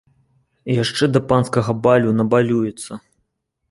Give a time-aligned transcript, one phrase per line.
[0.83, 2.91] Яшчэ да панскага балю набалюецца!